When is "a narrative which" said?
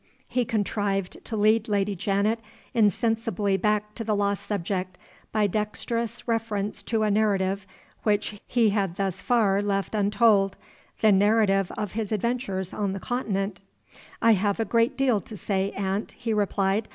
7.03-8.41